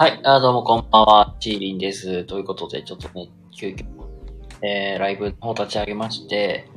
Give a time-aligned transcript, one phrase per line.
[0.00, 2.22] はい、あどうもこんばんは、チーリンです。
[2.22, 3.84] ということで、ちょっとね、急遽、
[4.62, 6.68] えー、ライブの方立ち上げまして、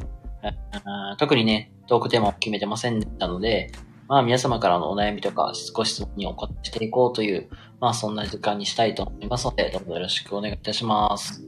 [0.41, 3.71] あ特にね、トークテーマを決めてませんでしたので、
[4.07, 7.47] まあ皆様からのお悩みとか、少し質問にお答えしていこうという、
[7.79, 11.43] まあそんな時間にしたいと思いますので、どうぞよろしくお願いいたします。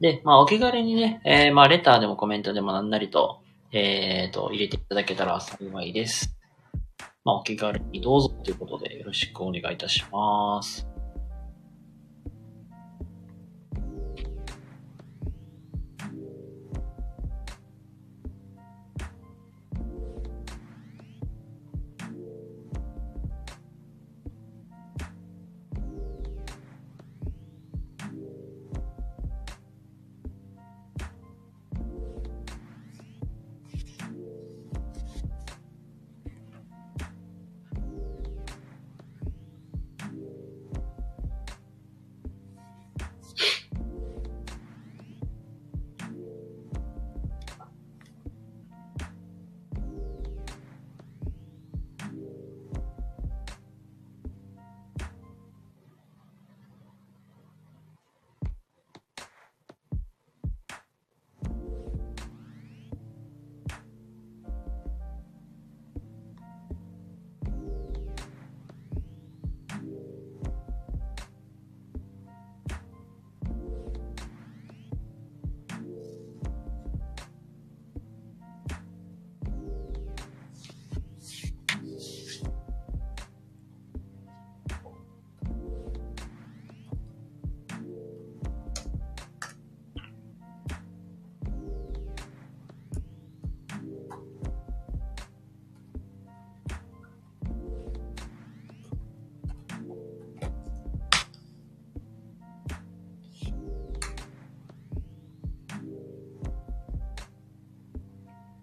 [0.00, 6.34] で、まあお気軽にね、えー、まあレターでもコメントでもなんなりと、えーと、入れていただけたら幸いです。
[7.24, 10.91] まあ、お気軽にどうぞということでよろしくお願いいたします。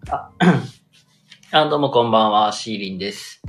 [1.52, 3.44] あ、どうもこんばんは、シーリンです。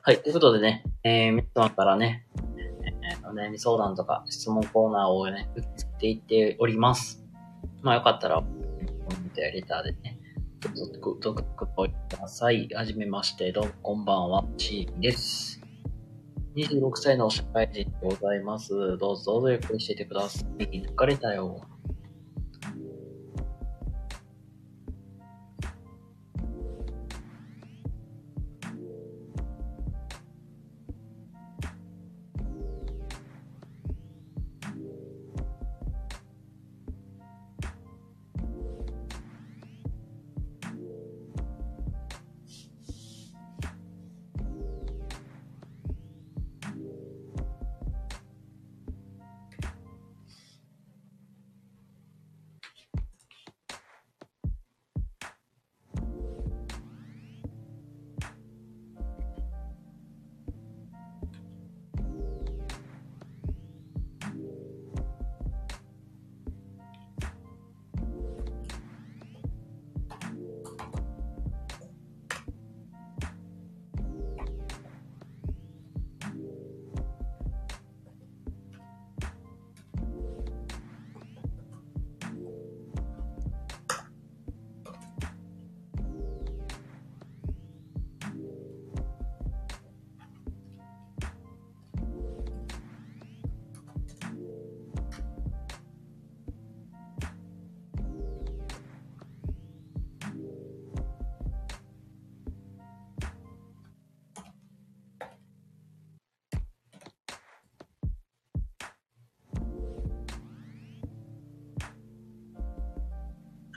[0.00, 7.22] はい、ということでね、えー、皆様からね、えーお悩み相談とか質問コーナーをね、受け付けていっております。
[7.82, 10.18] まあよかったら、コメントやレターでね、
[10.60, 12.66] どうぞごごごごください。
[12.74, 15.60] はじめまして、どうもこんばんは、シーリンです。
[16.56, 18.70] 26歳の社会人でございます。
[18.96, 20.64] どうぞどうぞゆっくりしていてください。
[20.64, 21.60] 疲れたよ。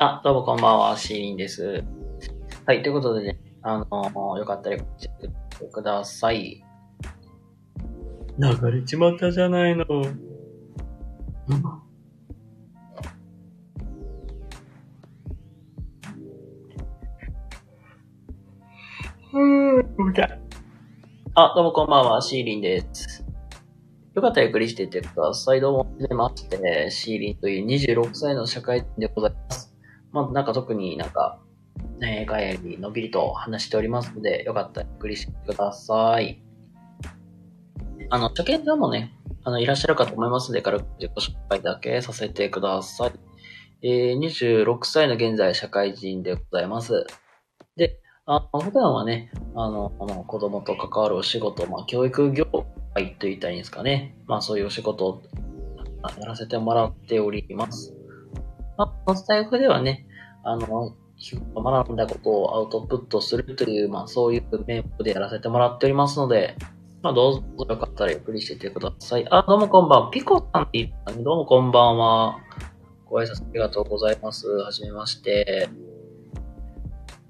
[0.05, 1.81] あ、どうもこんばんは、シーリンです。
[2.65, 5.29] はい、ということでね、あのよかったらこっちて
[5.71, 6.61] ください。
[8.37, 9.85] 流れちまったじゃないの。
[9.87, 10.03] うん、
[21.35, 23.25] あ、どうもこんばんは、シーリンです。
[24.15, 25.61] よかったらゆっくりしていってください。
[25.61, 29.42] どうも、はじめまして、シーリンという26歳の社会人でございます。
[30.13, 31.39] まあ、なんか特になんか、
[31.99, 36.41] ね、かやりのびりと話しておりますので、よかったらゆっくりしてください。
[38.09, 39.11] あの、初見さんもね、
[39.43, 43.13] あの、いらっしゃるかと思いますので、軽く自己紹介だけさせてください。
[43.81, 47.05] えー、26歳の現在社会人でございます。
[47.75, 49.89] で、あの普段はね、あの、
[50.27, 52.45] 子供と関わるお仕事、まあ、教育業
[52.93, 54.15] 会と言ったらいいんですかね。
[54.27, 55.23] まあそういうお仕事を
[56.17, 57.93] やらせてもらっております。
[59.05, 60.05] このスタイフではね、
[60.43, 60.95] あの、
[61.55, 66.55] 学んだことをアウトプットするという、まあそういう名目でやらせてもらっておりますので、
[67.01, 69.27] まあどうぞよかったらゆっくりしていてください。
[69.29, 70.11] あ、どうもこんばんは。
[70.11, 71.23] ピコさんって言ったね。
[71.23, 72.39] どうもこんばんは。
[73.05, 74.47] ご挨拶ありがとうございます。
[74.47, 75.69] はじめまして。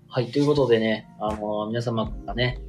[0.07, 2.61] はい、ということでね、あの、皆様からね、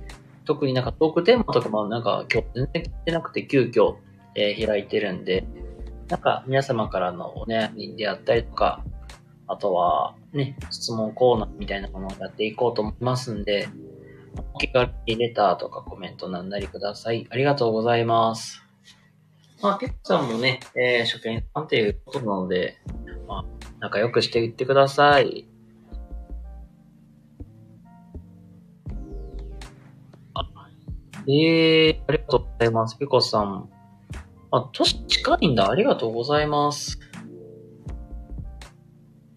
[0.46, 3.96] 特になんかトークテーマとかもなんか今日全然聞いてなくて急遽、
[4.34, 5.46] えー開いてるんで、
[6.08, 8.84] なんか皆様からのお悩みであったりとか、
[9.46, 13.68] あとはね、質問コーナーみたいなものをやっていこうと思いますんで、
[14.54, 17.26] お気軽にレターとかコメントなんなりください。
[17.30, 18.62] ありがとうございます。
[19.62, 22.78] まあ、ペッさんもね、えー、初見さんっていうことなので、
[23.26, 23.44] まあ、
[23.80, 25.48] 仲良くしていってください。
[31.26, 32.98] ええー、ありがとうございます。
[32.98, 33.70] ピコさん。
[34.50, 35.70] あ、年近いんだ。
[35.70, 36.98] ありがとうございます。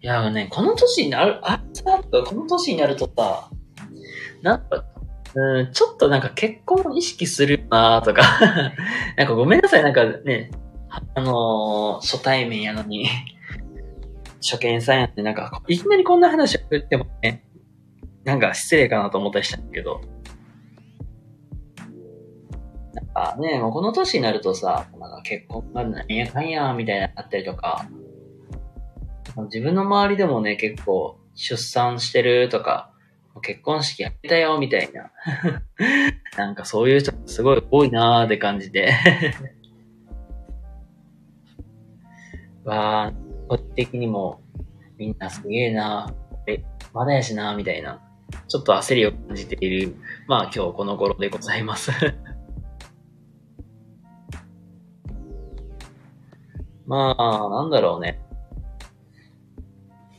[0.08, 3.50] いやね、この年になる、あ、さ、この年になるとさ、
[4.40, 4.86] なんか、
[5.34, 8.22] うん、ちょっとなんか結婚を意識するなとか、
[9.18, 10.50] なんかごめんなさい、なんかね、
[11.14, 13.06] あのー初対面やのに、
[14.40, 17.44] 初見さんやって、なんか、いきなりこんな話を言ってもね、
[18.24, 20.00] なんか失礼かなと思ったりしたんだけど、
[22.94, 27.86] なんかね、もうこの年になるとさ、なんか結婚が何やかんや、みたいなあったりとか、
[29.44, 32.92] 自分の周りでもね、結構出産してるとか、
[33.40, 35.12] 結婚式やったよ、みたいな。
[36.36, 38.92] なんかそういう人すごい多いなーって感じで。
[42.64, 44.40] わー、個人的にも
[44.96, 46.12] みんなすげえな
[46.46, 48.02] え、まだやしなーみたいな。
[48.46, 49.94] ちょっと焦りを感じている、
[50.26, 51.92] まあ今日この頃でございます。
[56.86, 58.27] まあ、なんだろうね。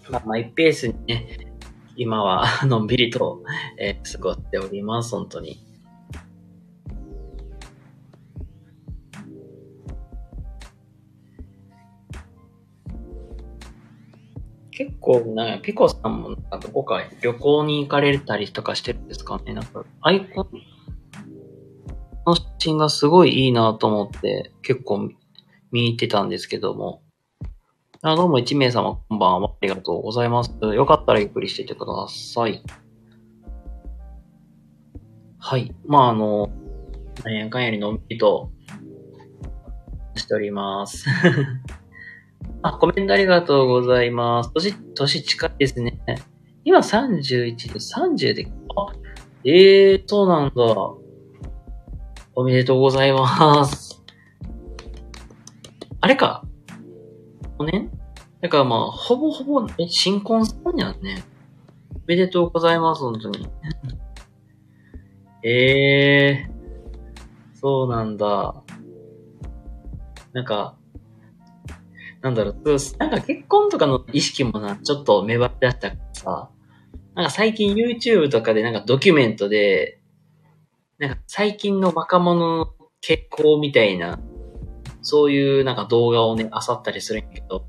[0.09, 1.53] まあ、マイペースにね、
[1.95, 3.43] 今は のんびりと、
[3.77, 5.59] えー過ごしております、本当に。
[14.71, 20.49] 結構、なんか、ピコさんも、なんかどこか旅行に行かれたりとかしてるんですかねなんか、アイコン
[22.25, 25.09] の写真がすごいいいなと思って、結構
[25.71, 27.01] 見に行ってたんですけども。
[28.01, 29.49] あどうも1名様こんばんは。
[29.49, 30.51] ありがとうございます。
[30.61, 32.63] よかったらゆっくりしていてください。
[35.37, 35.75] はい。
[35.85, 36.49] まあ、あの、
[37.25, 38.51] 何やかんやりのんびりと
[40.15, 41.07] しております。
[42.63, 44.53] あ、コメントありがとうございます。
[44.53, 45.99] 年、年近いですね。
[46.63, 48.47] 今31で、30で、
[48.77, 48.93] あ、
[49.43, 50.63] ええー、そうなんだ。
[52.33, 54.01] おめでとうございます。
[55.99, 56.45] あれか。
[57.59, 57.91] 5年
[58.41, 61.23] だからまあ、ほぼほぼ、え、新婚さんやんね。
[61.93, 63.47] おめでとうございます、本当に。
[65.43, 68.63] ええー、そうなんだ。
[70.31, 70.77] なんか、
[72.21, 76.49] なんだろう、そうなんか結婚とかの意識もな、ちょっと芽生えだしたからさ、
[77.15, 79.99] なんか最近 YouTube とかでなんかドキュメントで、
[80.97, 82.67] なんか最近の若者の
[83.01, 84.19] 結婚みたいな、
[85.01, 87.65] そういうなんか動画をね、漁ったりするんやけど、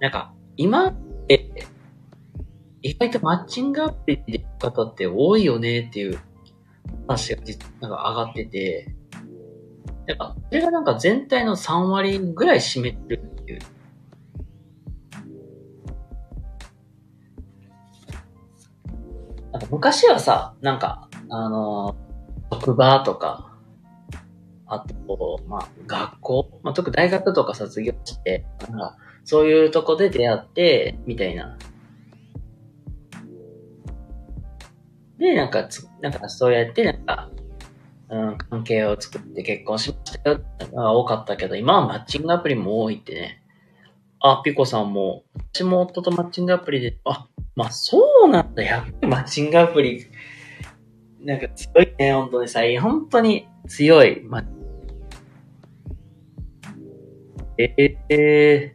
[0.00, 0.94] なんか今っ
[1.26, 1.66] て、
[2.82, 6.18] 意外とマッチングアプリで方って多いよねっていう
[7.08, 8.94] 話が実なんか上がってて、
[10.06, 13.60] なんか、それがなんか全体の3割ぐらい占めてるっていう。
[19.52, 23.53] なんか昔はさ、なんか、あのー、職場とか、
[24.66, 31.58] あと、まあ、学校、まあ、特に大学とか卒業して、なんか、そういうとこで出会って、みたいな。
[35.18, 37.30] で、なんかつ、なんかそうやって、なんか、
[38.10, 43.42] うん、関係を作って結婚しましたよってのが多かったけど、今はマッチングアプリも多いってね。
[44.20, 50.06] あ、ピコさんも、私も夫とマッチングアプリで、あ、まあそうなんだ、やっぱマッチングアプリ、
[51.20, 54.22] なんか強いね、本当にさ、本当に強い。
[54.22, 54.42] ま、
[57.56, 58.74] ええ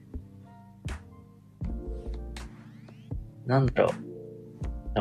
[3.46, 4.10] ー、なんだろう。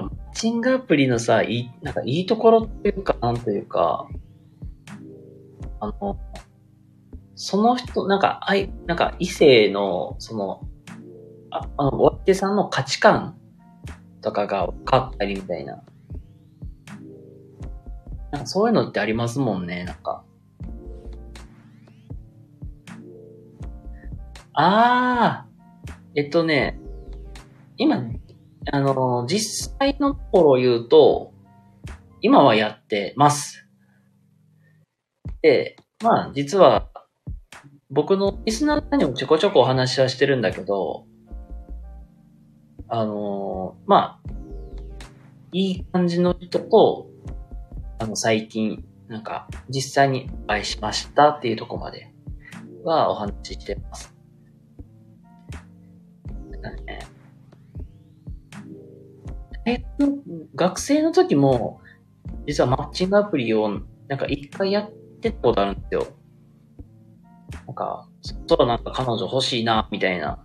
[0.02, 4.08] マッチングアプリのさ、いい、なんかいいところっていうか、なんというか、
[5.80, 6.18] あの、
[7.36, 10.68] その人、なんか、あい、なんか異性の、その、
[11.50, 13.38] ああの、お相手さんの価値観
[14.22, 15.82] とかが分かったりみたいな。
[18.32, 20.24] なんかそういうのってありますもんね、なんか。
[24.60, 26.80] あー、えっとね、
[27.76, 28.02] 今、
[28.72, 31.32] あの、実際のところを言うと、
[32.22, 33.68] 今はやってます。
[35.42, 36.90] で、まあ、実は、
[37.88, 41.06] 僕のリスナーさんにもちょこちょこお話はしてるんだけど、
[42.88, 44.30] あのーまあ、
[45.52, 47.06] いい感じの人と、
[48.00, 52.12] あの、最近、なんか、実際にお会いしましたっていうところまで
[52.82, 54.17] はお話ししてます。
[59.68, 60.06] えっと
[60.54, 61.80] 学生の時も、
[62.46, 66.06] 実はマッチングアプリを、なんか一回やってたことあるんですよ。
[67.66, 70.42] なんか、そろそろなんか彼女欲しいな、みたいな。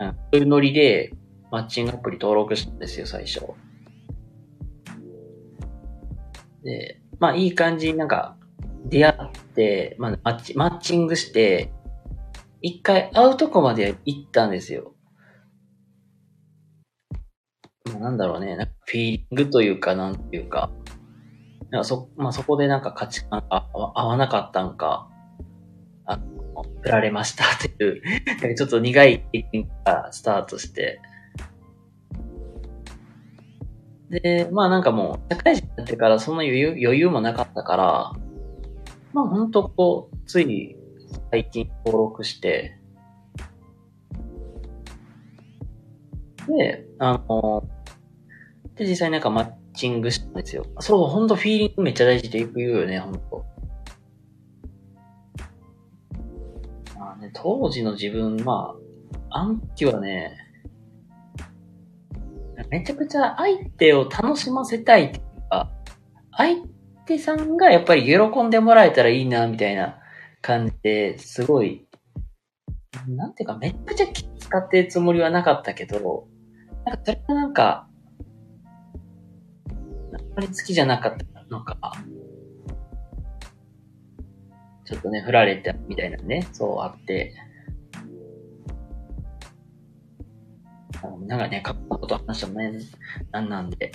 [0.00, 1.12] うん、そういうノリで、
[1.52, 3.40] マッチングアプリ登録したんですよ、最初。
[6.64, 8.36] で、まあいい感じになんか、
[8.86, 11.72] 出会って、まあマッチ、マッチングして、
[12.62, 14.94] 一回会うとこまで行ったんですよ。
[17.98, 20.70] なんだろうね、なんかフィーリングというか、なんていうか、
[21.70, 25.08] なんかそ、まあそこでなんか価値観が合わなかったんか、
[26.04, 28.02] あの、振られましたっていう、
[28.56, 31.00] ちょっと苦い経験からスタートして、
[34.10, 38.12] で、まあなんかもう、社会人になってからそんな余裕余裕もなかったから、
[39.14, 40.76] まあほんとこう、つい
[41.30, 42.78] 最近登録して、
[46.48, 47.68] で、あの、
[48.74, 50.66] で、実際なんかマッチングしたんですよ。
[50.80, 53.44] そう、ほんとフィーリングめっちゃ大事ってよく言うよね、ほんと。
[56.98, 58.74] まあね、当時の自分、ま
[59.30, 60.36] あ、あの時はね、
[62.70, 65.70] めちゃくちゃ相手を楽しませたいっていうか、
[66.32, 66.62] 相
[67.06, 69.98] 手さんがやっぱり喜んでもらえたらいいな、みたいな
[70.40, 71.86] 感じで、すごい、
[73.08, 76.28] なんていうか、めっちゃ気使ってるつもりはなかったけど、
[76.84, 77.88] なんかそれがなんか、
[79.68, 81.78] あんまり好きじゃなかったのか、
[84.84, 87.34] ちょっとね、振られたみたいなね、そうあって、
[91.26, 92.72] なんかね、過去のこと話してもね、
[93.30, 93.92] なんなんで。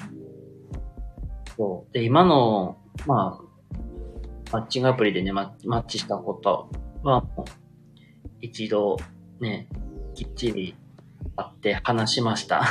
[1.55, 1.93] そう。
[1.93, 6.69] で、今の、まあ、マッチングアプリでね、ママッチしたこと
[7.03, 7.25] は、
[8.41, 8.97] 一度、
[9.39, 9.69] ね、
[10.15, 10.75] きっちり
[11.35, 12.61] 会って話しました。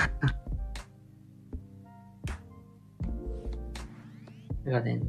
[4.64, 5.00] だからね、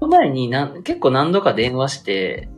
[0.00, 2.48] その前になん結構何度か電話して、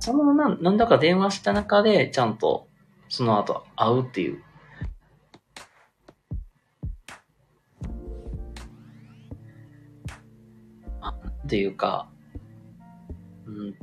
[0.00, 2.68] その何何度か電話した中で、ちゃんと
[3.08, 4.42] その後会うっていう。
[11.44, 12.08] っていうか、
[13.46, 13.74] うん、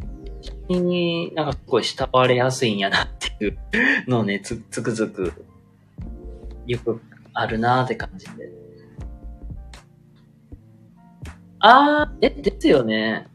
[0.70, 3.58] になんかすごい慕われやすいんやなっていう
[4.08, 5.46] のをね、つ、つくづく、
[6.68, 7.02] よく
[7.34, 8.52] あるなーって感じで。
[11.60, 13.28] あー、え、ですよね。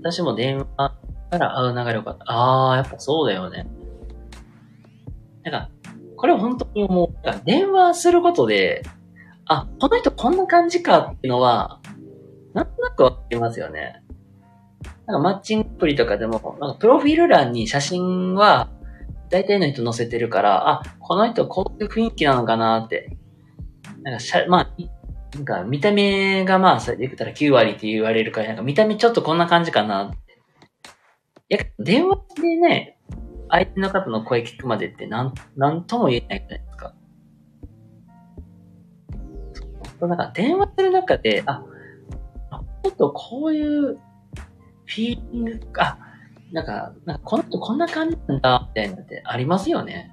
[0.00, 0.94] 私も電話
[1.30, 2.24] から会う流れよかった。
[2.26, 3.66] あー、やっぱそうだよね。
[5.42, 5.70] なんか、
[6.16, 7.44] これ本当に思う。
[7.44, 8.82] 電話することで、
[9.46, 11.80] あ、この人こんな感じかっていうのは、
[12.54, 14.02] なんとなくわかりますよね。
[15.10, 18.70] なんかマッチングアプリとかでも、なんかプロフィール欄に写真は、
[19.28, 23.16] 大体の人載せてるから、あ、この人こういう雰囲気なのかなって。
[24.02, 24.70] なんかしゃ、まあ、
[25.34, 30.16] なんか見た目がまあ、それで言ったら9割って言われるから、なんか見た目ちょっとこんな感じかなって。
[31.48, 32.98] いや、電話でね、
[33.48, 36.94] 相手の方の声聞くまでってなん、なんとも言えないじゃないですか。
[39.98, 41.64] そうなんか電話する中で、あ
[42.82, 43.98] ちょっとこういう
[44.90, 45.98] フィーリングか、
[46.52, 50.12] なんか、なんかこの人こんな感じなんだ、みたいなのってありますよね。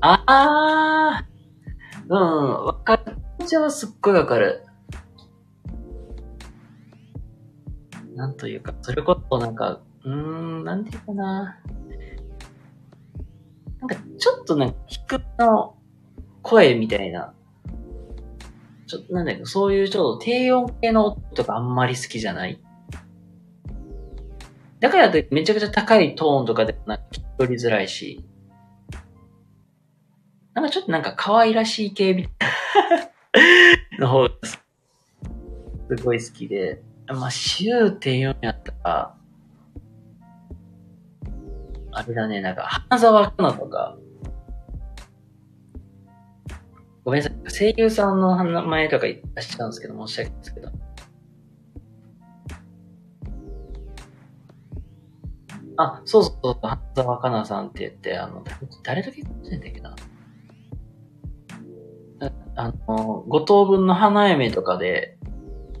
[0.00, 1.26] ああ、
[2.08, 3.16] うん、わかる。
[3.38, 4.64] 気持ちはすっごいわかる。
[8.16, 11.60] なんというか、それこそなんか、うーん、なんていうかな。
[13.80, 15.76] なんか、ちょっとなんか、低めの
[16.42, 17.32] 声みたいな。
[18.88, 22.60] ちょっと、なんだけど、そういうちょっと低音系の音とかあんまり好きじゃない。
[24.80, 28.24] だからってめちゃくちゃ高いトーンとかでなんか聞き取りづらいし。
[30.54, 34.58] なんかちょっとなんか可愛らしい系みたいな の方がす
[36.02, 36.82] ごい好きで。
[37.08, 39.16] まあ、週って言うんやったら、
[41.92, 43.96] あれだね、なんか、花沢香菜とか、
[47.04, 50.72] ごめんなさい、声優さんの名前とか言っちゃうんですけど、申し訳ないですけど。
[55.78, 58.44] あ、そうそうそう、花澤香菜さんって言って、あの、
[58.82, 59.96] 誰と結婚してんだっけな。
[62.58, 65.18] あの、五等分の花嫁とかで、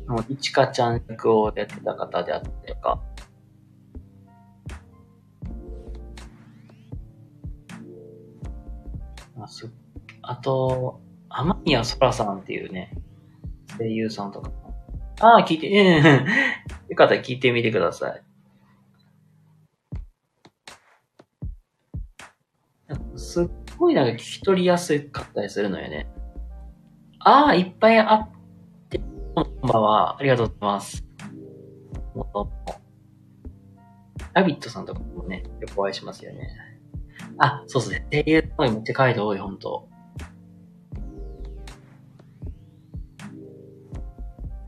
[0.06, 3.00] もう、いちかちゃん役をやってた方であったりとか、
[9.40, 9.70] あす
[10.22, 11.00] あと、
[11.30, 12.92] 天宮そらさんっていうね、
[13.78, 14.50] 声優さんとか。
[15.20, 16.04] ああ、聞いて、うん。
[16.90, 18.25] よかったら聞いてみてください。
[23.36, 26.08] すっごいなんか聞き取りやすかったりするのよね。
[27.18, 28.28] ああ、いっぱいあっ
[28.88, 28.98] て、
[29.34, 30.18] こんばんは。
[30.18, 31.04] ありがとうございます。
[34.32, 36.48] ラビットさんとかもね、よくお会いしますよね。
[37.36, 38.06] あ、そうですね。
[38.10, 39.86] 声優の声めっちゃ書いて多い、ほんと。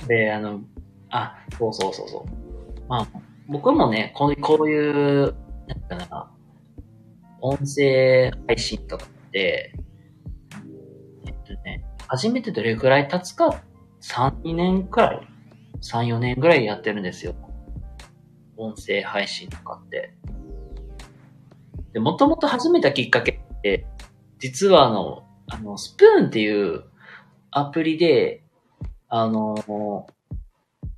[0.07, 0.61] で、あの、
[1.09, 2.87] あ、そうそうそうそう。
[2.87, 3.09] まあ、
[3.47, 5.35] 僕もね、こうこういう、
[5.67, 6.38] なんかな、
[7.41, 9.73] 音声配信とかって、
[11.27, 13.63] えっとね、初めてどれくらい経つか、
[14.01, 15.29] 3、2年くらい
[15.83, 17.35] ?3、4年くらいやってるんですよ。
[18.57, 20.15] 音声配信とかって。
[21.93, 23.87] で、もともと始めたきっかけって、
[24.39, 26.85] 実はあの、あの、スプーンっていう
[27.51, 28.43] アプリで、
[29.09, 30.07] あの、お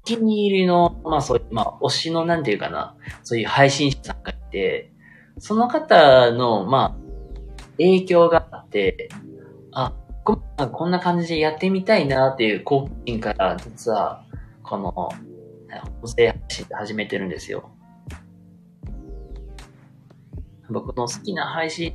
[0.04, 4.92] 気に入りの、まあそういう、まあ推しのなんていうかな、そういう配信者さんがいて、
[5.40, 9.08] その方の、まあ、影響があって、
[9.72, 14.22] あ、ここんな感じでやってみたいなっていう好奇心から、実は、
[14.62, 14.92] この、
[16.02, 17.70] 音声配信って始めてるんですよ。
[20.68, 21.94] 僕の好きな配信、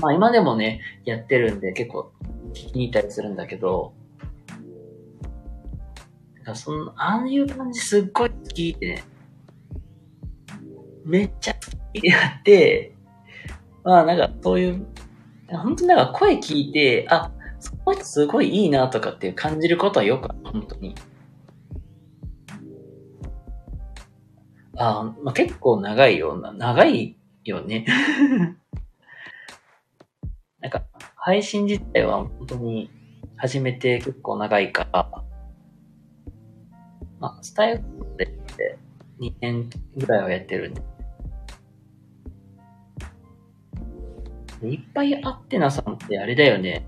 [0.00, 2.12] まあ今でもね、やってるんで結構
[2.54, 3.92] 聞きに行ったりするんだけど、
[6.38, 9.04] だかその、ああいう感じすっごい好きでね、
[11.04, 11.57] めっちゃ
[11.94, 12.94] やって、
[13.84, 14.86] まあなんかそういう、
[15.48, 20.94] 本当になんか声聞いて、あ、その人すごいいいなとかって感じることはよくある、本当に。
[24.76, 27.84] あ、まあ、結構長いような、長いよね。
[30.60, 30.84] なんか、
[31.16, 32.90] 配信自体は本当に
[33.36, 35.10] 始めて結構長いから、
[37.18, 37.82] まあ、スタイル
[38.16, 38.32] で
[39.20, 40.82] 2年ぐらいはやってるんで。
[44.62, 46.86] いっぱいあってなさんってあれだよね。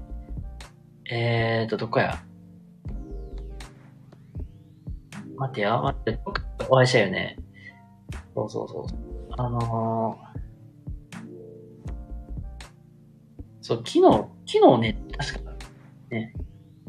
[1.11, 2.23] えーと、どこや？
[5.37, 7.37] 待てよ、待って、どっかお会いしたよね。
[8.35, 8.87] そうそうそう。
[9.39, 11.17] あのー、
[13.61, 14.01] そう、昨日、
[14.47, 15.53] 昨日ね、確か、
[16.11, 16.35] ね、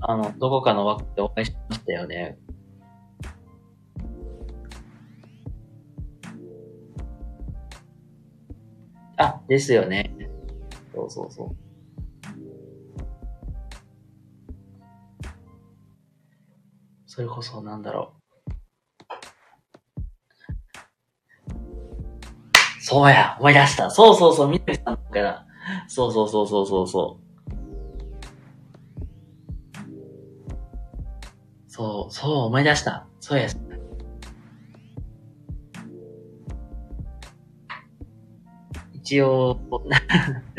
[0.01, 2.37] あの、どこかの枠でお会いしましたよね。
[9.17, 10.20] あ、ですよね。
[10.93, 11.55] そうそうそう。
[17.05, 18.21] それこそ、なんだろう。
[22.81, 23.89] そうや、思い出した。
[23.89, 25.45] そうそうそう、みなみさんから。
[25.87, 27.31] そうそうそうそうそうそう。
[31.67, 33.07] そう、そう、思い出した。
[33.19, 33.47] そうや。
[39.11, 39.59] 一応、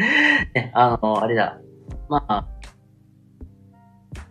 [0.55, 1.59] ね、あの、あれだ。
[2.11, 2.47] まあ、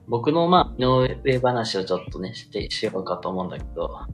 [0.08, 0.86] 僕の、まあ、井
[1.24, 3.90] 上話をちょっとね、して、しようかと思うんだけど。
[3.96, 4.08] あ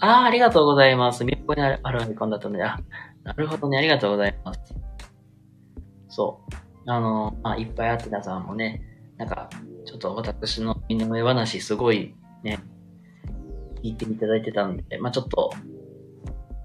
[0.00, 1.22] あ、ありがとうございます。
[1.26, 2.78] みこにあるあるアイコンだったので、あ、
[3.24, 4.74] なるほどね、ありがとうございます。
[6.08, 6.90] そう。
[6.90, 8.82] あの、まあ、いっぱいあってたさんもね、
[9.18, 9.50] なんか、
[9.84, 12.58] ちょっと私の井上話すごいね、
[13.82, 15.50] 聞いていただいてたんで、まあ、ちょっと、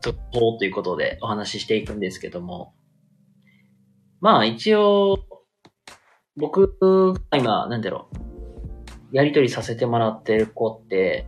[0.03, 2.73] 続報ということでお話ししていくんですけども、
[4.19, 5.17] まあ、一応、
[6.35, 6.77] 僕
[7.31, 8.09] が今、なんだろ
[9.11, 11.27] う、やりとりさせてもらってる子って、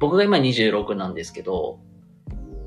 [0.00, 1.80] 僕が今26なんですけど、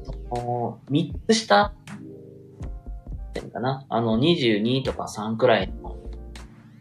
[0.04, 3.86] そ、3つ下ってかな。
[3.90, 5.98] あの、22とか3くらいの、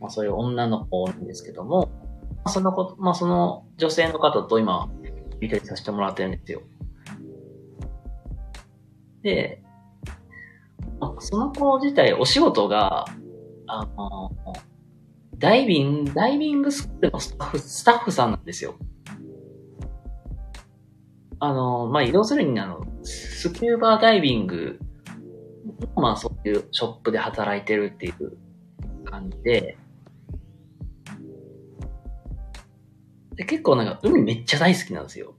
[0.00, 1.90] まあそういう女の子なんですけども、
[2.46, 6.62] その子、まあその女性の方と今、やりとりさせてもらってるんですよ。
[9.22, 9.62] で、
[10.98, 13.04] まあその子自体お仕事が、
[13.66, 14.32] あの、
[15.38, 18.76] ダイビング、ダイビングスクールのスタッフ、スタッフさんなんですよ。
[21.38, 24.78] あの、まあ、移動するに、あの、スキューバーダイビング
[25.96, 28.36] の、まあ、そういうショップで働いてるっていう
[29.06, 29.78] 感じで、
[33.36, 35.34] で結構なんか海めっちゃ大好きなんですよ。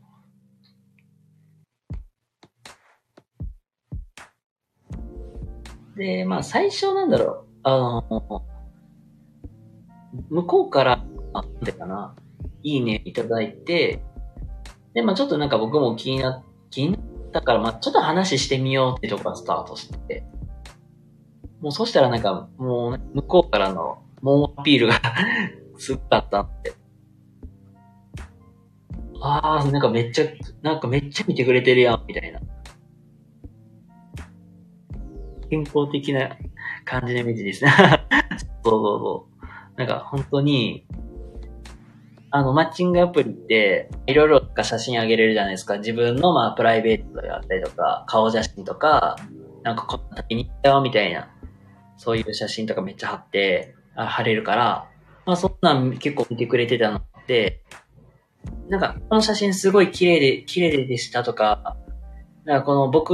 [5.96, 7.78] で、まあ最初なんだろう、あ
[8.10, 8.44] の、
[10.30, 12.16] 向こうから、あ、なんてかな、
[12.64, 14.04] いいねいただいて、
[14.94, 17.02] で、まあちょっとなんか僕も気にな、気になっ
[17.32, 20.26] たから、まあちょっと話してみようってとこからスタートして、
[21.62, 25.00] もうそしたらなんか、もう、向こうからの猛アピールが
[25.78, 26.74] すっかったんで、
[29.22, 30.26] あー、なんかめっちゃ、
[30.64, 32.40] なんかめっちゃ見てくれてるやん、みたいな。
[35.52, 36.38] 健康的な
[36.86, 37.72] 感じのイメージですね。
[38.64, 39.28] そうそうそ
[39.76, 39.78] う。
[39.78, 40.88] なんか本当に、
[42.30, 45.78] あの、マッチングアプリって、いろいろ写真あげれるじゃないですか。
[45.80, 49.18] 自分のまあ、プライベートであったりとか、顔写真とか、
[49.64, 51.30] なんかこんな時に行ったよ、みたいな。
[51.98, 54.88] そういう写真とかめっちゃ貼って、あ貼れるから、
[55.26, 57.62] まあそんなん結構見てくれてたので、
[58.70, 61.76] なんか、この写真すごい綺麗で、綺麗でしたとか、
[62.52, 63.12] なんかこの僕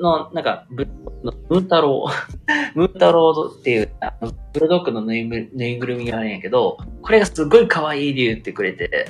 [0.00, 0.86] の、なんか、ブ
[1.24, 2.06] ムー太郎、
[2.76, 9.08] ムー太郎っていう、あのブルドッグのぬいぐぬいぐるみがあるんやけど、これがすごい可愛いって言ってくれて、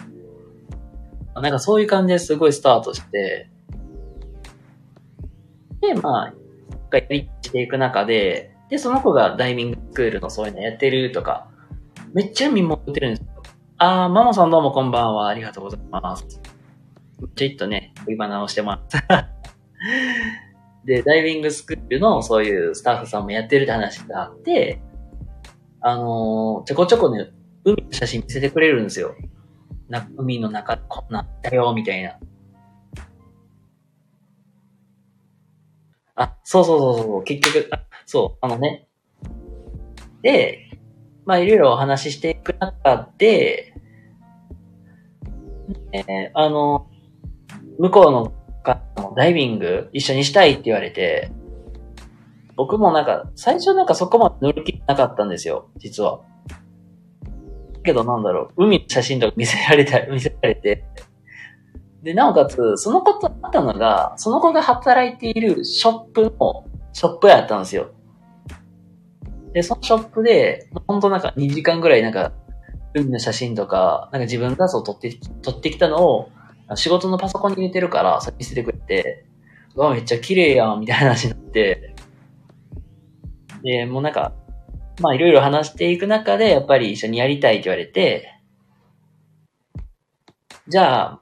[1.34, 3.50] なんかそういう感じですごいスタートして、
[5.82, 6.34] で、まあ、
[6.96, 11.48] やりしていく中で、で、その子がダイビングスクールのそういうのやってるとか、
[12.14, 13.42] めっちゃ見守ってるんですよ。
[13.76, 15.28] あー、ママさんどうもこんばんは。
[15.28, 16.40] ありがとうございます。
[17.34, 18.96] ちょいっとね、今直してます。
[20.84, 24.80] で、ダイビングスクールのそういうスタッフさんもやってるって話があって、
[25.80, 27.30] あのーちょこちょこね、
[27.64, 29.14] 海の写真見せてくれるんですよ。
[29.88, 32.18] な海の中、こんなんだよ、みたいな。
[36.14, 38.88] あ、そうそうそうそう、結局、あそう、あのね。
[40.22, 40.70] で、
[41.24, 43.74] まあ、いろいろお話ししていく中で、
[45.92, 46.88] えーあの、
[47.78, 48.32] 向こうの
[48.74, 51.30] 方もダイビング一緒にしたいって言われて、
[52.56, 56.22] 僕もなんか、最初なんかそこまで乗る気なかったんですよ、実は。
[57.84, 60.84] けどなんだろう、海の写真とか見せられた、 見せられて。
[62.02, 67.88] で、なおかつ、その子とあったのが、その子が働いているショップの、ショップやったんですよ。
[69.52, 72.32] で、そのショップで、ほんとなんか2時間ぐらいなんか、
[72.94, 76.28] 海の写真とか、なんか自分画像を撮って、撮ってきたのを、
[76.74, 79.26] 仕事のパソコンに入れてるから、それ見せてくれて、
[79.74, 81.94] うわ、めっちゃ綺麗やん、みたいな話になって、
[83.62, 84.32] で、もうなんか、
[85.00, 88.32] まあいろいろ話していく中で、やっぱり一緒にやりたいって言われて、
[90.68, 91.20] じゃあ、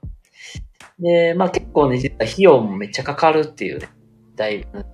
[0.99, 3.89] で、まあ結構ね、実は費用もめっちゃかかるっていうね、
[4.37, 4.87] だいぶ、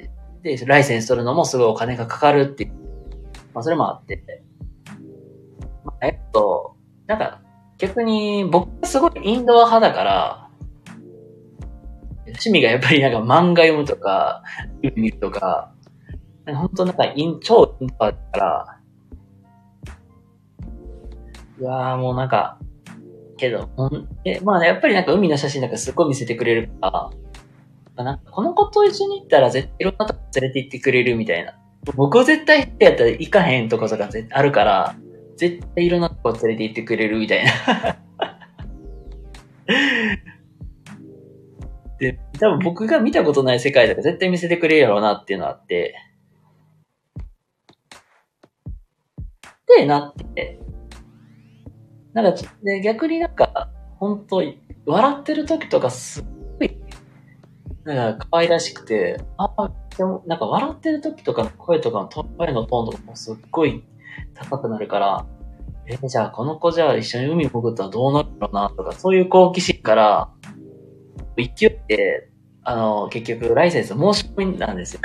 [0.42, 2.72] で、ライセンス取るのもすごいお金がかかるっていう、
[3.54, 4.42] まあそれもあって、
[5.84, 7.42] まあ、えっと、なんか、
[7.78, 10.39] 逆に僕はすごいインドア派だから、
[12.30, 14.42] 趣味がやっぱりなんか漫画読むとか、
[14.82, 15.72] 海見るとか、
[16.44, 18.80] なんか本当なんかイン、超インドアだから、
[21.58, 22.58] うわーもうなんか、
[23.36, 27.10] けど、ほんえまあね、やっぱりなんか海の写真なんかすっごい見せてくれるか
[27.96, 31.54] ら、なんかこの子と一緒に行ったら絶対いろんなとこ連れて行ってくれるみたいな。
[31.94, 34.96] 僕は絶対やったら行かへんとことかあるから、
[35.36, 37.52] 絶対いろんなとこ連れて行ってくれるみたいな。
[42.00, 45.94] で、多分僕が見たことない世界とから絶対見せてくれるやろうなっていうのがあって、
[49.68, 50.58] で、なって、
[52.14, 54.42] なんか、で逆になんか、本当、
[54.86, 56.24] 笑ってる時とかすっ
[56.58, 56.80] ごい、
[57.84, 63.84] なんか可愛らしくて、あ、でも、なんか笑ってる時とかの声とかの声のトーンとかもすっごい
[64.34, 65.26] 高くなるから、
[65.86, 70.30] え、じゃあこの子じゃあ一緒に海潜ったらどうなるのなとか、そういう好奇心から、
[71.36, 72.30] 勢いで、
[72.62, 75.00] あの、結局ライセンス申し込みなんですよ。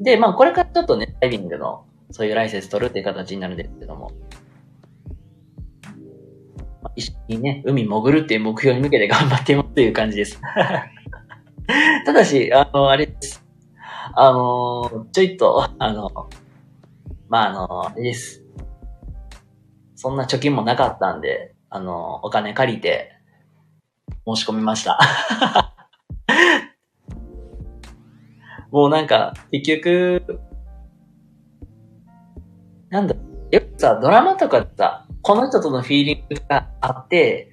[0.00, 4.12] で、まあこれからちょっとね、ダイビングの、そういうライセンス取るっていう形になるんですけども、
[6.82, 10.40] まあ一緒にね、海潜るっていう目標に向けて頑張っていますという感じです。
[12.04, 13.44] ただし、あの、あれです。
[14.14, 16.28] あの、ちょいと、あの、
[17.28, 18.42] まあ、あの、あれです。
[19.94, 23.19] そんな貯金もなかったんで、あの、お金借りて、
[24.36, 24.98] 申し込みました。
[28.70, 30.40] もうなんか、結局、
[32.90, 33.14] なんだ、
[33.50, 37.50] よくさ、ドラマとかでさ、この人とのフィーリングがあって、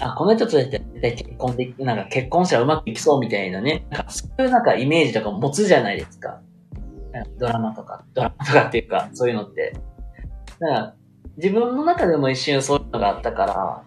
[0.00, 6.40] あ、この人と絶対結婚でき、なんか結婚したらうまくいきそうみたいなね、なんかそういうなんかイメージとか持つじゃないですか。
[7.12, 9.72] なんかドラマとか、ドラマとかっていうか、そういうのって。
[10.58, 10.94] だから、
[11.36, 13.82] 自分の中でも一瞬そういうのがあったから、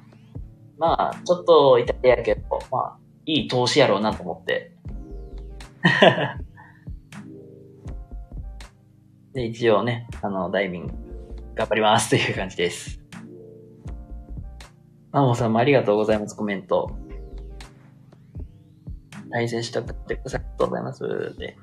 [0.78, 4.74] まあ、ちょっと痛手やけど、まあ、いい投資やろうなと思って。
[9.34, 10.94] で、一応ね、あの、ダイビング、
[11.56, 13.02] 頑張りますという感じです。
[15.12, 16.96] マモさんもありがとうございます、コメント。
[19.32, 20.42] 対戦したくってください。
[20.42, 21.38] ありがとうございます。
[21.38, 21.58] で。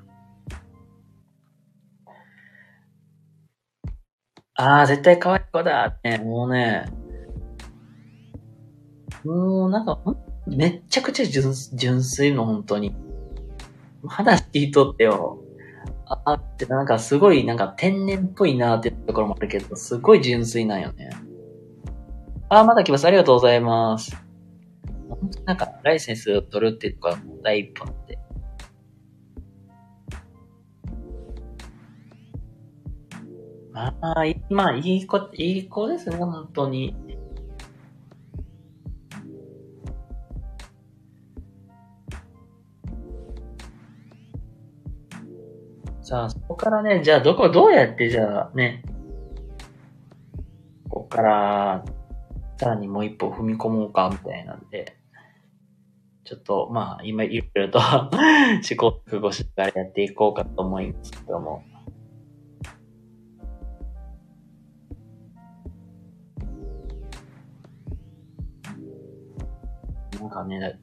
[4.55, 5.97] ああ、絶対可愛い子だ。
[6.03, 6.85] ね、もうね。
[9.25, 9.99] もう、なんか、
[10.45, 12.95] めっちゃくちゃ純純粋の、本当に。
[14.07, 15.39] 話聞いとってよ。
[16.07, 21.09] あって、なんかすごい、なんか天然っぽいなってところもあるけど、すごい純粋なんよね。
[22.49, 23.05] あ、まだ来ます。
[23.05, 24.15] ありがとうございます。
[25.09, 28.19] 本当になんか、ライセンスを取るっていうところがもう第一歩なんで。
[33.71, 36.95] まあ、いまあ、いい子、いい子ですね、本当に。
[46.05, 48.83] さあ、そこからね、じゃあどこ、どうやってじゃあね、
[50.87, 51.83] ここから、
[52.59, 54.95] さらにもう一歩踏み込もうか、みたいなんで、
[56.23, 57.79] ちょっと、まあ、今いろいろと
[58.61, 61.63] 試行錯誤しながらやっていこうかと思いますけども。
[70.19, 70.79] なんかね、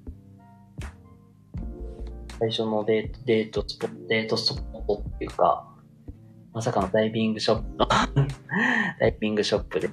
[2.43, 5.65] 最初のデート、デートスポット、デートスポットっていうか、
[6.53, 7.87] まさかのダイビングショップの
[8.99, 9.89] ダイビングショップで。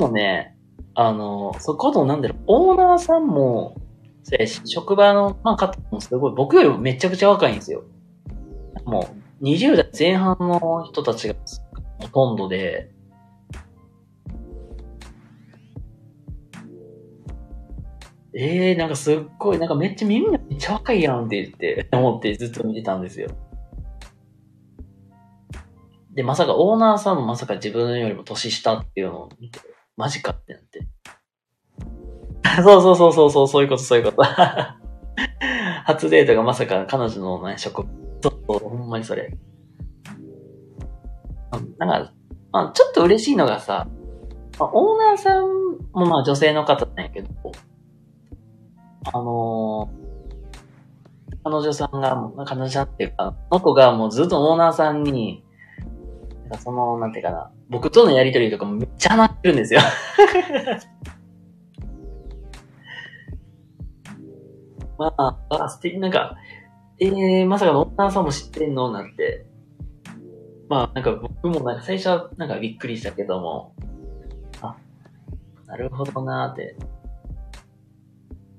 [0.00, 0.56] もうね、
[0.96, 3.76] あの、そこのなんだろう、オーナーさんも、
[4.64, 7.84] 職場の、まあ、方もすごい、僕よりもめちゃくちゃ若いんですよ。
[8.84, 9.06] も
[9.40, 11.36] う、20代前半の人たちが
[12.00, 12.90] ほとんどで、
[18.36, 23.28] えー、なんかすっごい、なんかめっちゃ耳がめっちゃ若いやんって言って、思ってずっと見てたんですよ。
[26.14, 29.60] で、まさかオーナーさんもまさか自分よりも年下っていうのを見て、
[29.96, 30.86] マジかってなって。
[32.62, 34.22] そうそうそうそうそう、そういうことそういうこと。
[35.84, 37.84] 初デートがまさか彼女のね、職、
[38.20, 39.36] そうそう、ほんまにそれ。
[41.78, 42.12] なんか、
[42.52, 43.86] まあ、ちょっと嬉しいのがさ、
[44.58, 45.44] まあ、オーナーさん
[45.92, 47.03] もまあ女性の方なん、
[49.14, 50.04] あのー
[51.46, 55.44] 彼女さんが、彼女さんっていうか、この子がもうずっとオーナーさんに、
[56.44, 59.80] なんかその、なんていうかな、僕とのやりとりとかもめっちゃ話してるんですよ。
[64.96, 66.36] まあ、あ、素敵、なんか、
[66.98, 68.90] えー、まさかのオーナーさんも知ってんの？
[68.90, 69.44] なんて。
[70.70, 73.74] まあ、なんか僕もなんか最初はなんかびっくりしたけども、
[74.62, 74.76] あ、
[75.66, 76.78] なるほどなーって。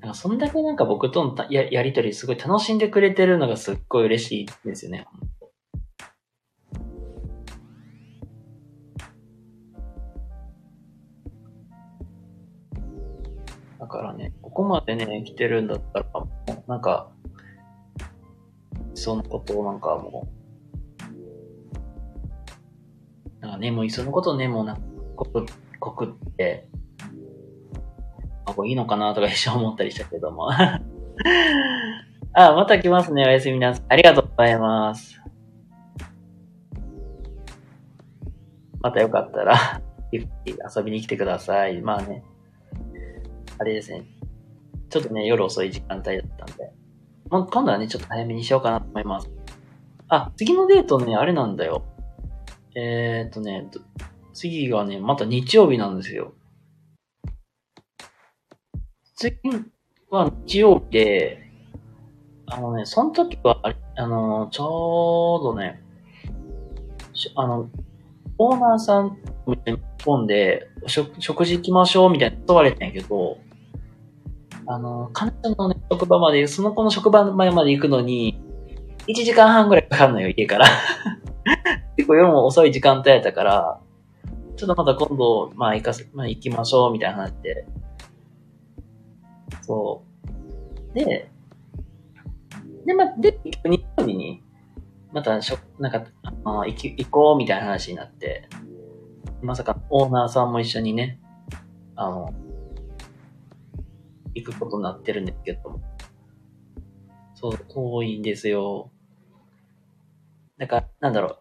[0.06, 5.08] なんかそんだけなんか僕とのややりとりすごい楽しんでくれてるのがすっごい嬉しいですよね。
[13.80, 16.06] だからね、ここまでね、来てるんだったら、
[16.68, 17.10] なんか、
[18.94, 20.28] そのことをなんかも
[23.42, 24.82] う、なんかね、もういっそのことね、もうなんか、
[25.16, 25.46] こく、
[25.80, 26.70] こくって、
[28.46, 30.50] あ、これいいのかなとか一瞬思ったりしたけども。
[32.34, 33.26] あ、また来ますね。
[33.26, 33.86] おやすみなさい。
[33.90, 35.22] ありがとうございます。
[38.82, 39.82] またよかったら、
[40.14, 41.82] 遊びに来てください。
[41.82, 42.24] まあね。
[43.58, 44.06] あれですね。
[44.90, 46.72] ちょっとね、夜遅い時間帯だったんで。
[47.30, 49.32] もう今度はね、ちょっと早めにしようかなと思います。
[50.08, 51.84] あ、次のデートね、あれなんだよ。
[52.76, 53.68] えーっとね、
[54.34, 56.34] 次がね、また日曜日なんですよ。
[59.32, 59.40] 次
[60.12, 61.50] は日曜日で、
[62.46, 63.60] あのね、その時は、
[63.98, 65.82] あの、ちょうどね、
[67.14, 67.70] しあの、
[68.38, 73.38] オーナーさんも日本で食食事行きましょうみたいな言われたんやけど、
[74.68, 78.40] あの、彼女のね、職場まで、その子の職場前まで行くのに、
[79.08, 80.68] 1時間半ぐらいかかるのよ、家から。
[81.98, 83.80] 結構夜も遅い時間帯やったから、
[84.56, 87.68] ちょっとまた今度、まあ行かせ、まあ行きましょう、みたいな話で。
[89.66, 90.04] そ
[90.94, 90.94] う。
[90.94, 91.30] で、
[92.86, 94.44] で、まあ、で、日曜日に、
[95.12, 96.06] またしょ、なんか、
[96.44, 98.48] あの行き、行こう、みたいな話になって、
[99.42, 101.20] まさかオーナーさんも一緒にね、
[101.96, 102.34] あの、
[104.36, 105.80] 行くことになってるんですけど、
[107.34, 108.92] そう、遠いんですよ。
[110.58, 111.40] だから、なんだろう。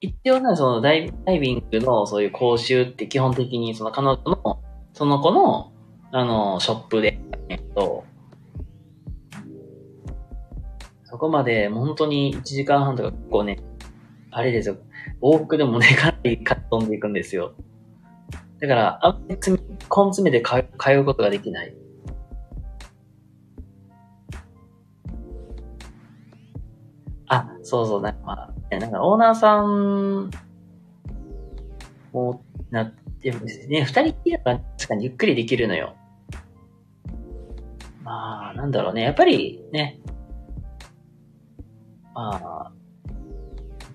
[0.00, 5.72] 一応ね、そのダイダイビングのそういう講習って基本的にその彼女の、その子の、
[6.16, 8.04] あの、ショップで、えっと、
[11.02, 13.58] そこまで本当に1時間半とかこうね、
[14.30, 14.76] あれですよ。
[15.20, 17.54] 往復でもね、かなり飛んでいくんですよ。
[18.60, 21.74] だから、あんまり根詰めて通うことができない。
[27.26, 30.30] あ、そうそう、なんかまあ、なんかオーナーさん
[32.12, 35.96] も、なってですね、二人きりだから確かにゆっくりできるのよ。
[38.04, 39.02] まあ、なんだろうね。
[39.02, 39.98] やっぱりね、
[42.14, 42.72] まあ、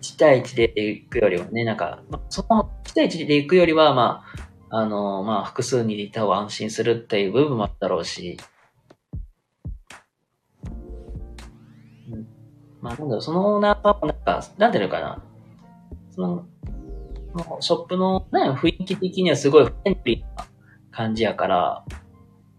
[0.02, 4.24] 1対1で行くよりはね、なんか、その1対1で行くよりは、ま
[4.69, 8.38] あ、あの、まあ、複数にいた方が安心するっていう部分もあったろうし、
[12.12, 12.28] うん。
[12.82, 15.24] まあ、なんだろう、そのオーナーは、なんか、なんていうのかな。
[16.10, 16.45] その、
[17.60, 20.48] ショップの、ね、雰囲気的にはすごいフレンドリーな
[20.91, 21.86] 感じやから、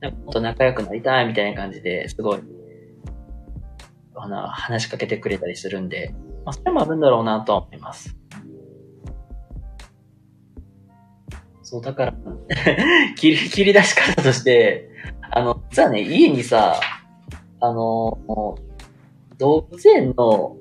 [0.00, 2.40] なんかもっと仲良くなりたいみたいな感じですごい、
[4.14, 8.16] あの、話しかけてくれたりするんで、まあ、それもあるんだろうなと思います。
[11.62, 12.14] そう、だから
[13.16, 14.88] 切り、切り出し方として、
[15.30, 16.80] あの、実はね、家にさ、
[17.60, 18.18] あの、
[19.38, 20.56] 動物園の、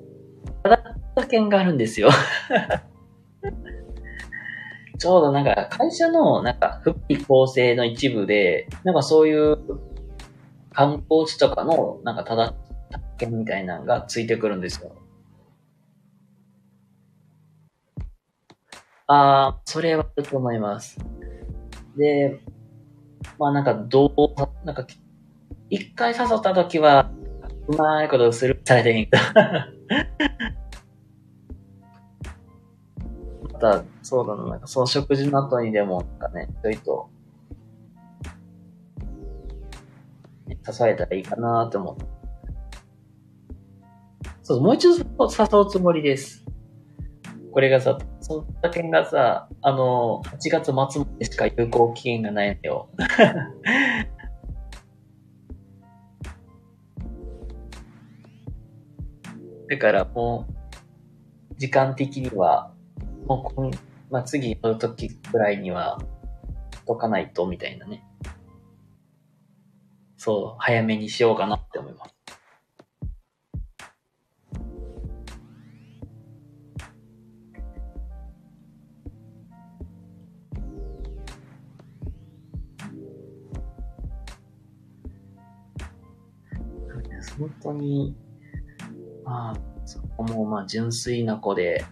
[0.62, 2.10] タラ犬があるんですよ
[5.00, 9.56] ちょうどなんか会社のなんか福利厚生の一部で、なんかそういう
[10.74, 12.54] 観光地とかのなんかただ、
[12.90, 14.94] 宅建みたいなのがついてくるんですよ。
[19.06, 20.98] ああ、それはあると思います。
[21.96, 22.38] で、
[23.38, 24.86] まあなんかどう、なんか、
[25.70, 27.10] 一回誘った時は、
[27.68, 29.18] うまいことするされてへんけど
[33.60, 37.10] た、そうだな、なんかその食事の後にでも、なんかね、ちょいと、
[40.48, 42.04] 誘えたらいいかなって思って。
[44.42, 45.04] そう、もう一度誘
[45.60, 46.44] うつもりです。
[47.52, 52.88] これがさ、その他県がさ、あの、8月末までしか有効期限がないんだよ。
[59.68, 62.69] だからもう、時間的には、
[63.30, 63.70] もうこん、
[64.10, 66.00] まあ、次の時くらいには、
[66.84, 68.04] 解かないと、みたいなね。
[70.16, 72.16] そう、早めにしようかなって思います。
[87.38, 88.16] 本当に、
[89.24, 91.84] まあ、そこもまあ純粋な子で、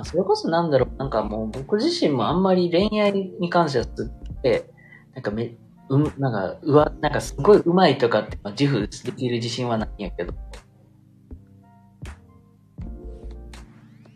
[0.00, 3.90] あ、それこそなんだろう、なんかもう僕自身もあんまり恋愛に関してはす
[4.38, 4.70] って、
[5.14, 5.56] なんかめ、
[5.88, 10.34] うん、なんか、うわ、なんかすごい上手いとかって、まあ、自負できる自信はないんやけど、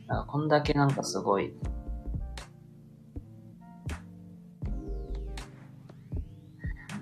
[0.07, 1.53] なんかこんだけなんかすごい、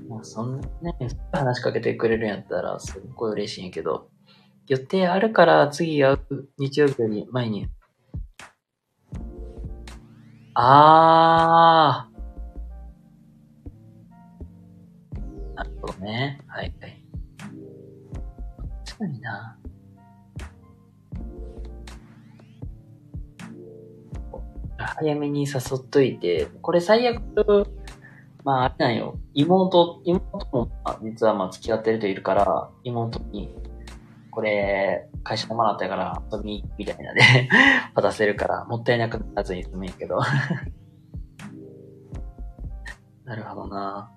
[0.09, 4.11] まあ、そんなね、話しかけてくれるんやったらすっごい嬉しいんやけど、
[4.67, 7.69] 予定あるから次会う日曜日より前に
[10.61, 15.55] あー。
[15.55, 16.41] なるほどね。
[16.49, 17.05] はいはい。
[18.85, 19.57] 確かにな。
[24.79, 27.69] 早めに誘っといて、これ最悪、
[28.43, 29.17] まああれなんよ。
[29.35, 30.73] 妹、妹も
[31.05, 33.55] 実はまあ付き合ってる人いるから、妹に、
[34.39, 37.21] これ、会社でもらったから遊びみたいなで
[37.97, 40.21] 渡せるから、もったいなくならずに済むんやけど
[43.27, 44.13] なるほどな。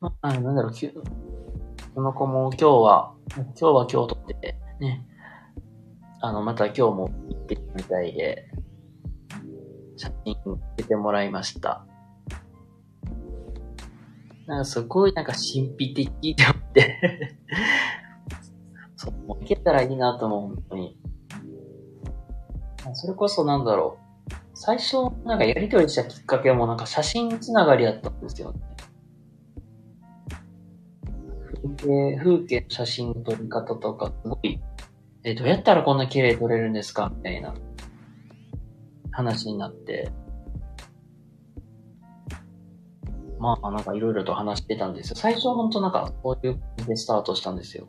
[0.00, 0.72] まあ、なんだろう、
[1.94, 5.06] この子も今日は、今日は今日とってね、
[6.20, 8.50] あの、また今日も行ってみたいで、
[9.96, 10.36] 写真
[10.76, 11.86] 出てもらいました。
[14.48, 17.38] なんかすごいなんか神秘的って思って
[18.96, 20.98] そう、もう行けたらいいなと思う、本当に。
[22.94, 24.32] それこそなんだろう。
[24.54, 28.73] 最初、なんかやりとりしたきっかけもなんか写真つながりだったんですよね。
[31.84, 34.58] 風景、風景の写真の撮り方とか、すごい、
[35.22, 37.54] えどうやったらこんな綺麗撮れるんですかみたいな
[39.12, 40.10] 話になって、
[43.38, 45.16] まあ、なんかいろいろと話してたんですよ。
[45.16, 47.88] 最初は本当なんか、こういう感じでスタートしたんですよ。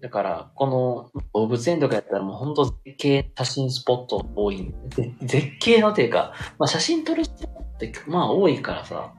[0.00, 5.12] だから、この動物園とかやったらもう本当絶景写真スポット多いんで。
[5.22, 9.12] 絶景のっていうか、まあ写真撮る人ってまあ多いからさ。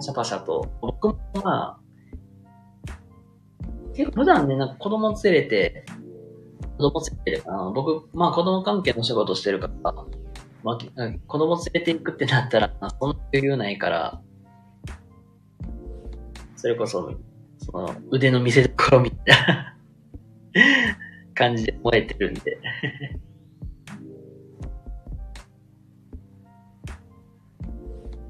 [0.00, 0.72] シャパシャと。
[0.80, 1.80] 僕もまあ、
[3.94, 5.84] 結構普段ね、なんか子供連れて、
[6.78, 7.70] 子供連れてるかな。
[7.74, 9.92] 僕、まあ子供関係の仕事してるから、
[10.64, 10.78] まあ、
[11.26, 14.22] 子供連れて行くってなったら、そんな余裕ないから、
[16.56, 17.12] それこそ、
[17.58, 19.76] その腕の見せ所みたいな
[21.34, 22.58] 感じで燃えてるんで。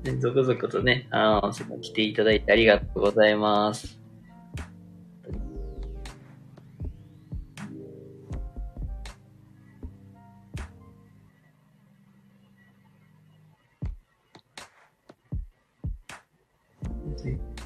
[0.02, 4.00] で続々とね、あの、その来ていただいてありがとうございます。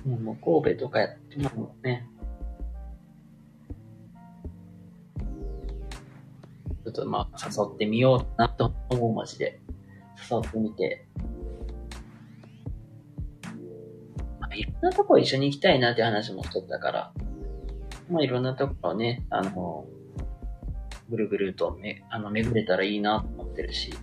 [0.05, 2.07] もう神戸とかやってますもんね、
[6.85, 9.61] ちょっとまあ誘ってみようなと思うマジで。
[10.31, 11.07] 誘ってみて。
[14.83, 17.13] なとこ一緒に行きたいなって話もしとったから、
[18.11, 19.87] まあいろんなところね、あの、
[21.09, 23.95] ぐるぐるとめ、あの、巡れたらいいなと思ってるし。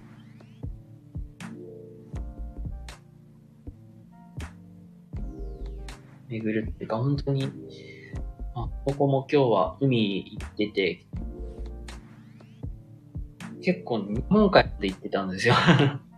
[6.29, 7.49] 巡るっていうか、本当に、
[8.55, 11.05] あ、ここも今日は海行ってて、
[13.61, 15.55] 結構日本海って行ってたんですよ。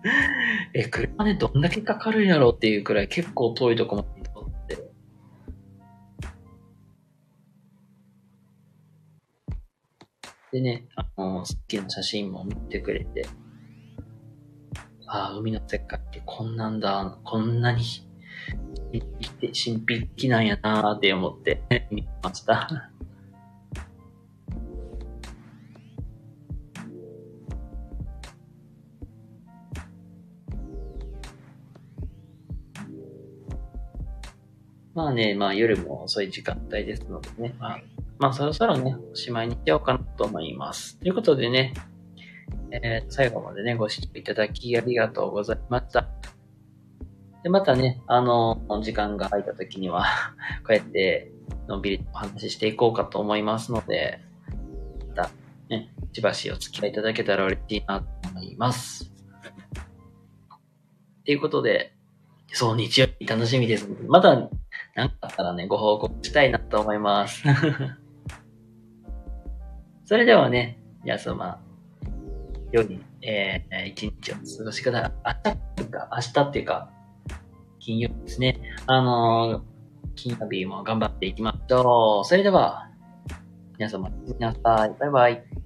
[0.74, 4.02] え、車でどんだけかかるんやろうっていうくらい結構遠いとこま
[10.56, 13.28] でね、あの、好きな写真も見てくれて、
[15.06, 17.84] ああ、海の世界ってこんなんだ、こんなに
[18.94, 19.02] 神
[19.52, 22.70] 秘的なんやなーって思って見ました。
[34.96, 37.82] まあね、まあ夜も遅い時間帯ですのでね、まあ、
[38.18, 40.98] まあそろそろね、おしまいにしようかなと思います。
[41.00, 41.74] ということでね、
[42.72, 46.08] えー、最後までね、ご視聴いただきありがとうございました。
[47.44, 50.06] で、またね、あの、時間が空いた時には、
[50.66, 51.32] こうやって、
[51.68, 54.20] のんびりお話ししていこうかと思いますので、
[55.10, 55.30] また、
[55.70, 59.12] ね、しばしお付き合いいただけたら嬉しいなと思います。
[61.26, 61.94] ということで、
[62.48, 63.90] そう、日曜日楽しみです。
[64.08, 64.36] また、
[64.96, 67.44] なんかあったらね、ご報告したいなと思います。
[70.06, 71.60] それではね、皆様、
[72.72, 75.14] 夜に、えー、一日を過ごしください。
[75.26, 76.90] 明日っていうか、明日っていうか、
[77.80, 78.62] 金曜日ですね。
[78.86, 82.26] あのー、金曜日も頑張っていきましょう。
[82.26, 82.92] それでは、
[83.80, 84.96] 皆様、おやすみなさい。
[85.00, 85.65] バイバイ。